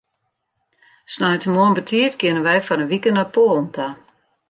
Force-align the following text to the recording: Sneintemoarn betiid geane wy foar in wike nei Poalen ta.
Sneintemoarn 1.15 1.75
betiid 1.77 2.13
geane 2.19 2.41
wy 2.45 2.57
foar 2.65 2.81
in 2.83 2.91
wike 2.93 3.09
nei 3.13 3.31
Poalen 3.33 3.69
ta. 3.75 3.87